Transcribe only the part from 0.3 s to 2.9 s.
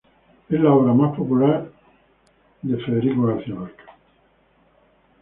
Es la obra más popular de